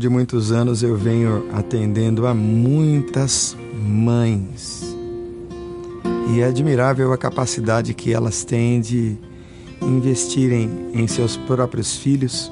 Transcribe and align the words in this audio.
de 0.00 0.08
muitos 0.08 0.50
anos 0.50 0.82
eu 0.82 0.96
venho 0.96 1.46
atendendo 1.52 2.26
a 2.26 2.34
muitas 2.34 3.56
mães. 3.72 4.96
E 6.34 6.40
é 6.40 6.44
admirável 6.44 7.12
a 7.12 7.16
capacidade 7.16 7.94
que 7.94 8.12
elas 8.12 8.42
têm 8.42 8.80
de 8.80 9.16
investirem 9.80 10.90
em 10.92 11.06
seus 11.06 11.36
próprios 11.36 11.96
filhos, 11.96 12.50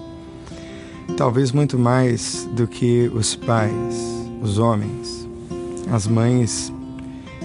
talvez 1.16 1.50
muito 1.50 1.76
mais 1.76 2.48
do 2.52 2.68
que 2.68 3.10
os 3.12 3.34
pais, 3.34 3.96
os 4.40 4.58
homens. 4.58 5.28
As 5.90 6.06
mães 6.06 6.72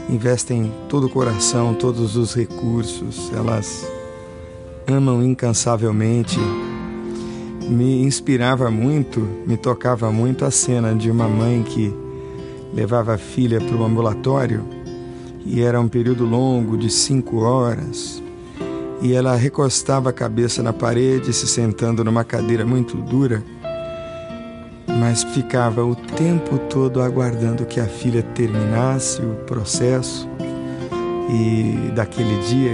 investem 0.07 0.71
todo 0.87 1.07
o 1.07 1.09
coração, 1.09 1.73
todos 1.73 2.15
os 2.15 2.35
recursos, 2.35 3.31
elas 3.33 3.89
amam 4.87 5.23
incansavelmente. 5.23 6.39
Me 7.69 8.03
inspirava 8.03 8.69
muito, 8.69 9.19
me 9.47 9.57
tocava 9.57 10.11
muito 10.11 10.45
a 10.45 10.51
cena 10.51 10.93
de 10.93 11.09
uma 11.09 11.27
mãe 11.27 11.63
que 11.63 11.93
levava 12.73 13.13
a 13.13 13.17
filha 13.17 13.59
para 13.59 13.75
o 13.75 13.83
ambulatório 13.83 14.63
e 15.45 15.61
era 15.61 15.79
um 15.79 15.87
período 15.87 16.25
longo 16.25 16.77
de 16.77 16.89
cinco 16.89 17.39
horas 17.41 18.21
e 19.01 19.13
ela 19.13 19.35
recostava 19.35 20.09
a 20.09 20.13
cabeça 20.13 20.63
na 20.63 20.71
parede, 20.71 21.33
se 21.33 21.45
sentando 21.45 22.05
numa 22.05 22.23
cadeira 22.23 22.65
muito 22.65 22.95
dura, 22.95 23.43
mas 24.87 25.23
ficava 25.23 25.83
o 25.83 25.93
tempo 25.93 26.57
todo 26.69 27.01
aguardando 27.01 27.65
que 27.65 27.81
a 27.81 27.85
filha 27.85 28.23
terminasse 28.23 29.21
o 29.21 29.35
processo 29.45 30.27
e 31.29 31.91
daquele 31.93 32.37
dia 32.43 32.71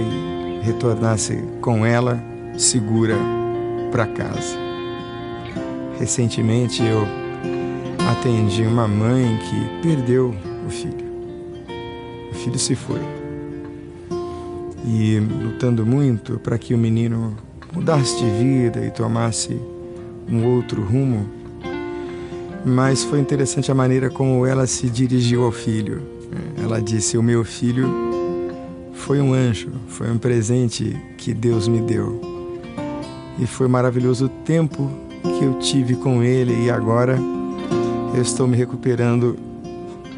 retornasse 0.62 1.42
com 1.60 1.84
ela 1.84 2.22
segura 2.56 3.16
para 3.90 4.06
casa. 4.06 4.69
Recentemente 6.00 6.82
eu 6.82 7.06
atendi 8.10 8.62
uma 8.62 8.88
mãe 8.88 9.38
que 9.38 9.86
perdeu 9.86 10.34
o 10.66 10.70
filho. 10.70 11.04
O 12.32 12.34
filho 12.34 12.58
se 12.58 12.74
foi 12.74 13.00
e 14.82 15.18
lutando 15.18 15.84
muito 15.84 16.38
para 16.38 16.56
que 16.56 16.72
o 16.72 16.78
menino 16.78 17.36
mudasse 17.70 18.16
de 18.16 18.30
vida 18.30 18.82
e 18.82 18.90
tomasse 18.90 19.60
um 20.26 20.46
outro 20.46 20.82
rumo. 20.82 21.28
Mas 22.64 23.04
foi 23.04 23.20
interessante 23.20 23.70
a 23.70 23.74
maneira 23.74 24.08
como 24.08 24.46
ela 24.46 24.66
se 24.66 24.88
dirigiu 24.88 25.44
ao 25.44 25.52
filho. 25.52 26.02
Ela 26.62 26.80
disse: 26.80 27.18
O 27.18 27.22
meu 27.22 27.44
filho 27.44 27.86
foi 28.94 29.20
um 29.20 29.34
anjo, 29.34 29.70
foi 29.86 30.10
um 30.10 30.16
presente 30.16 30.96
que 31.18 31.34
Deus 31.34 31.68
me 31.68 31.82
deu. 31.82 32.18
E 33.38 33.46
foi 33.46 33.68
maravilhoso 33.68 34.26
o 34.26 34.28
tempo 34.28 35.09
que 35.22 35.44
eu 35.44 35.58
tive 35.58 35.96
com 35.96 36.22
ele, 36.22 36.64
e 36.64 36.70
agora 36.70 37.18
eu 38.14 38.22
estou 38.22 38.46
me 38.46 38.56
recuperando 38.56 39.38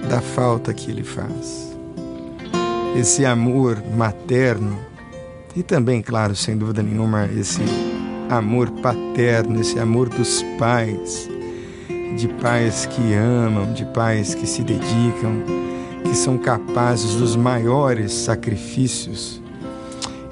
da 0.09 0.21
falta 0.21 0.73
que 0.73 0.91
ele 0.91 1.05
faz 1.05 1.73
esse 2.97 3.25
amor 3.25 3.83
materno 3.97 4.79
e 5.57 5.63
também, 5.63 6.03
claro, 6.03 6.35
sem 6.35 6.57
dúvida 6.57 6.83
nenhuma, 6.83 7.27
esse 7.27 7.61
amor 8.29 8.71
paterno, 8.71 9.61
esse 9.61 9.79
amor 9.79 10.09
dos 10.09 10.43
pais, 10.59 11.29
de 12.17 12.29
pais 12.41 12.87
que 12.87 13.15
amam, 13.15 13.73
de 13.73 13.85
pais 13.87 14.35
que 14.35 14.47
se 14.47 14.63
dedicam, 14.63 15.43
que 16.05 16.15
são 16.15 16.39
capazes 16.39 17.15
dos 17.15 17.37
maiores 17.37 18.13
sacrifícios. 18.13 19.43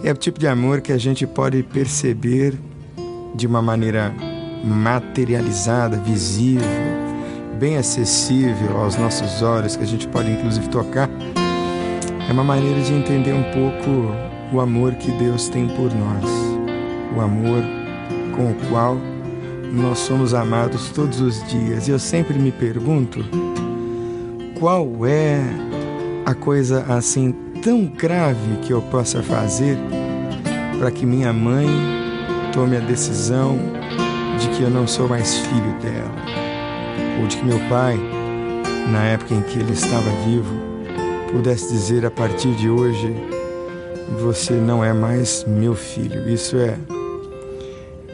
É 0.03 0.11
o 0.11 0.17
tipo 0.17 0.39
de 0.39 0.47
amor 0.47 0.81
que 0.81 0.93
a 0.93 0.99
gente 0.99 1.27
pode 1.27 1.63
perceber 1.63 2.59
de 3.35 3.47
uma 3.47 3.61
maneira 3.61 4.15
materializada, 4.65 5.97
visível, 5.97 6.67
bem 7.59 7.77
acessível 7.77 8.79
aos 8.79 8.97
nossos 8.97 9.43
olhos, 9.43 9.77
que 9.77 9.83
a 9.83 9.87
gente 9.87 10.07
pode 10.09 10.31
inclusive 10.31 10.69
tocar 10.69 11.09
é 12.31 12.33
uma 12.33 12.45
maneira 12.45 12.81
de 12.81 12.93
entender 12.93 13.33
um 13.33 13.43
pouco 13.43 14.15
o 14.53 14.61
amor 14.61 14.95
que 14.95 15.11
Deus 15.11 15.49
tem 15.49 15.67
por 15.67 15.93
nós, 15.93 16.25
o 17.17 17.21
amor 17.21 17.61
com 18.37 18.53
o 18.53 18.55
qual 18.71 18.97
nós 19.73 19.99
somos 19.99 20.33
amados 20.33 20.91
todos 20.91 21.21
os 21.21 21.45
dias. 21.49 21.89
E 21.89 21.91
eu 21.91 21.99
sempre 21.99 22.39
me 22.39 22.53
pergunto 22.53 23.25
qual 24.61 25.05
é 25.05 25.43
a 26.25 26.33
coisa 26.33 26.85
assim 26.89 27.35
tão 27.65 27.87
grave 27.87 28.59
que 28.63 28.73
eu 28.73 28.81
possa 28.81 29.25
fazer 29.25 29.77
para 30.79 30.93
que 30.93 31.05
minha 31.05 31.33
mãe 31.33 31.67
tome 32.53 32.77
a 32.77 32.81
decisão 32.81 33.59
de 34.41 34.49
que 34.49 34.63
eu 34.63 34.71
não 34.71 34.87
sou 34.87 35.07
mais 35.07 35.37
filho 35.37 35.79
dela, 35.83 36.11
ou 37.21 37.27
de 37.27 37.37
que 37.37 37.45
meu 37.45 37.59
pai, 37.69 38.01
na 38.91 39.05
época 39.05 39.35
em 39.35 39.43
que 39.43 39.59
ele 39.59 39.73
estava 39.73 40.11
vivo, 40.25 40.55
pudesse 41.31 41.71
dizer 41.71 42.07
a 42.07 42.11
partir 42.11 42.51
de 42.55 42.71
hoje: 42.71 43.15
você 44.19 44.55
não 44.55 44.83
é 44.83 44.95
mais 44.95 45.45
meu 45.47 45.75
filho. 45.75 46.27
Isso 46.29 46.57
é 46.57 46.79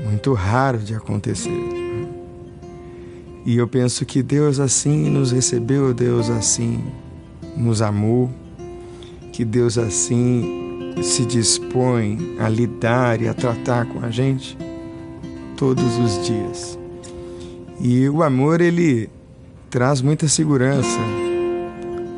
muito 0.04 0.32
raro 0.32 0.78
de 0.78 0.96
acontecer. 0.96 1.52
E 3.44 3.56
eu 3.56 3.68
penso 3.68 4.04
que 4.04 4.20
Deus 4.20 4.58
assim 4.58 5.08
nos 5.08 5.30
recebeu, 5.30 5.94
Deus 5.94 6.28
assim 6.28 6.82
nos 7.56 7.80
amou, 7.80 8.28
que 9.32 9.44
Deus 9.44 9.78
assim 9.78 10.92
se 11.04 11.24
dispõe 11.24 12.36
a 12.40 12.48
lidar 12.48 13.22
e 13.22 13.28
a 13.28 13.34
tratar 13.34 13.86
com 13.86 14.04
a 14.04 14.10
gente 14.10 14.58
todos 15.56 15.98
os 15.98 16.26
dias. 16.26 16.78
E 17.80 18.08
o 18.08 18.22
amor 18.22 18.60
ele 18.60 19.08
traz 19.70 20.00
muita 20.00 20.28
segurança 20.28 21.00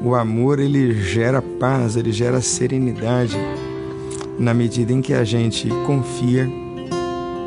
o 0.02 0.14
amor 0.14 0.60
ele 0.60 0.94
gera 0.94 1.42
paz, 1.42 1.96
ele 1.96 2.12
gera 2.12 2.40
serenidade 2.40 3.36
na 4.38 4.54
medida 4.54 4.92
em 4.92 5.00
que 5.00 5.12
a 5.12 5.24
gente 5.24 5.68
confia 5.86 6.48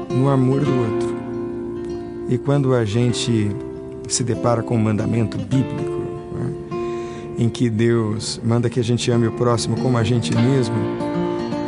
no 0.10 0.30
amor 0.30 0.60
do 0.60 0.72
outro. 0.72 1.16
E 2.28 2.38
quando 2.38 2.74
a 2.74 2.84
gente 2.84 3.56
se 4.08 4.24
depara 4.24 4.62
com 4.62 4.76
um 4.76 4.80
mandamento 4.80 5.38
bíblico, 5.38 6.02
né, 6.34 6.54
em 7.38 7.48
que 7.48 7.70
Deus 7.70 8.42
manda 8.44 8.70
que 8.70 8.80
a 8.80 8.84
gente 8.84 9.10
ame 9.10 9.28
o 9.28 9.32
próximo 9.32 9.78
como 9.78 9.98
a 9.98 10.04
gente 10.04 10.36
mesmo, 10.36 10.76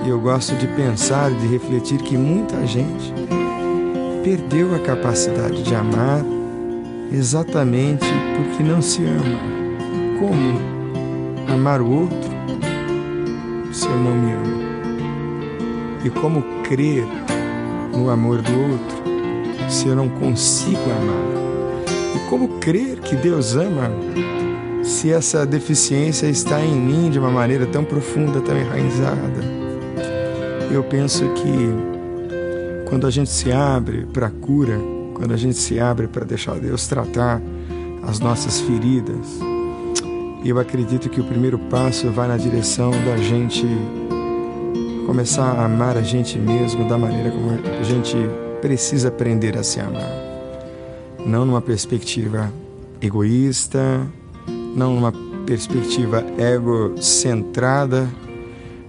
eu 0.06 0.20
gosto 0.20 0.54
de 0.56 0.68
pensar 0.68 1.32
de 1.32 1.48
refletir 1.48 2.00
que 2.00 2.18
muita 2.18 2.68
gente 2.68 3.14
perdeu 4.24 4.74
a 4.74 4.80
capacidade 4.80 5.62
de 5.64 5.76
amar 5.76 6.24
exatamente 7.12 8.06
porque 8.38 8.64
não 8.64 8.82
se 8.82 9.04
ama. 9.04 9.40
Como 10.18 11.54
amar 11.54 11.82
o 11.82 11.92
outro 11.92 12.30
se 13.74 13.86
eu 13.86 13.98
não 13.98 14.16
me 14.16 14.32
amo? 14.32 14.64
E 16.06 16.10
como 16.10 16.42
crer 16.64 17.06
no 17.92 18.10
amor 18.10 18.42
do 18.42 18.52
outro 18.52 19.04
se 19.70 19.90
eu 19.90 19.96
não 19.96 20.08
consigo 20.08 20.80
amar? 20.84 21.86
E 22.16 22.30
como 22.30 22.60
crer 22.60 23.00
que 23.02 23.18
Deus 23.18 23.56
ama 23.58 23.92
se 24.84 25.12
essa 25.12 25.46
deficiência 25.46 26.28
está 26.28 26.62
em 26.62 26.76
mim 26.76 27.10
de 27.10 27.20
uma 27.20 27.30
maneira 27.30 27.66
tão 27.66 27.84
profunda, 27.84 28.40
tão 28.40 28.58
enraizada? 28.58 29.44
Eu 30.72 30.82
penso 30.82 31.26
que 31.34 31.93
quando 32.88 33.08
a 33.08 33.10
gente 33.10 33.30
se 33.30 33.52
abre 33.52 34.06
para 34.14 34.28
a 34.28 34.30
cura, 34.30 34.80
quando 35.14 35.34
a 35.34 35.38
gente 35.38 35.58
se 35.58 35.80
abre 35.80 36.08
para 36.08 36.26
deixar 36.26 36.60
Deus 36.60 36.88
tratar 36.88 37.42
as 38.04 38.20
nossas 38.20 38.60
feridas, 38.62 39.40
eu 40.44 40.60
acredito 40.60 41.10
que 41.10 41.22
o 41.22 41.24
primeiro 41.24 41.58
passo 41.58 42.10
vai 42.12 42.28
na 42.28 42.38
direção 42.38 42.92
da 42.92 43.18
gente 43.18 43.66
começar 45.06 45.44
a 45.44 45.66
amar 45.66 45.98
a 45.98 46.02
gente 46.02 46.38
mesmo 46.38 46.88
da 46.88 46.98
maneira 46.98 47.32
como 47.32 47.52
a 47.52 47.84
gente 47.84 48.16
precisa 48.62 49.08
aprender 49.08 49.58
a 49.58 49.64
se 49.64 49.80
amar. 49.80 50.10
Não 51.26 51.46
numa 51.46 51.62
perspectiva 51.62 52.52
egoísta, 53.02 54.06
não 54.76 54.96
numa 54.96 55.14
perspectiva 55.46 56.24
egocentrada, 56.38 58.08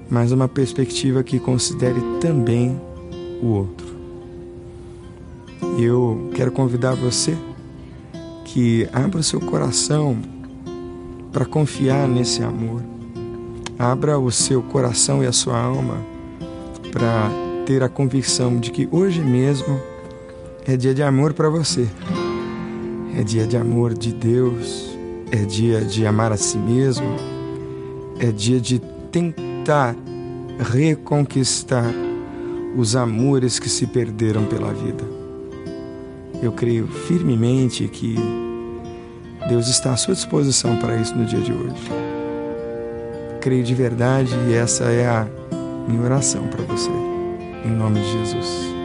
mas 0.09 0.33
uma 0.33 0.49
perspectiva 0.49 1.23
que 1.23 1.39
considere 1.39 2.01
também 2.21 2.81
o 3.43 3.47
outro. 3.47 3.84
Eu 5.79 6.31
quero 6.35 6.53
convidar 6.53 6.95
você 6.95 7.37
que 8.45 8.89
abra 8.93 9.19
o 9.19 9.23
seu 9.23 9.41
coração 9.41 10.17
para 11.33 11.45
confiar 11.45 12.07
nesse 12.07 12.43
amor. 12.43 12.83
Abra 13.79 14.19
o 14.19 14.31
seu 14.31 14.63
coração 14.63 15.23
e 15.23 15.27
a 15.27 15.33
sua 15.33 15.59
alma 15.59 15.97
para 16.93 17.29
ter 17.67 17.83
a 17.83 17.89
convicção 17.89 18.57
de 18.57 18.71
que 18.71 18.89
hoje 18.93 19.21
mesmo 19.21 19.81
é 20.65 20.77
dia 20.77 20.95
de 20.95 21.03
amor 21.03 21.33
para 21.33 21.49
você. 21.49 21.89
É 23.19 23.23
dia 23.23 23.47
de 23.47 23.57
amor 23.57 23.95
de 23.95 24.13
Deus, 24.13 24.97
é 25.31 25.45
dia 25.45 25.81
de 25.81 26.07
amar 26.07 26.33
a 26.33 26.37
si 26.37 26.57
mesmo, 26.59 27.17
é 28.19 28.31
dia 28.31 28.61
de 28.61 28.81
tentar 29.11 29.97
reconquistar 30.59 31.93
os 32.77 32.97
amores 32.97 33.59
que 33.59 33.69
se 33.69 33.87
perderam 33.87 34.45
pela 34.47 34.73
vida. 34.73 35.14
Eu 36.43 36.53
creio 36.53 36.87
firmemente 36.87 37.89
que 37.89 38.17
Deus 39.49 39.69
está 39.69 39.93
à 39.93 39.97
sua 39.97 40.15
disposição 40.15 40.77
para 40.77 40.97
isso 40.97 41.15
no 41.15 41.25
dia 41.25 41.41
de 41.41 41.53
hoje. 41.53 41.91
Creio 43.41 43.63
de 43.63 43.75
verdade 43.75 44.35
e 44.49 44.55
essa 44.55 44.85
é 44.85 45.07
a 45.07 45.27
minha 45.87 46.03
oração 46.03 46.47
para 46.49 46.63
você. 46.65 46.91
Em 47.65 47.71
nome 47.71 48.01
de 48.01 48.13
Jesus. 48.13 48.84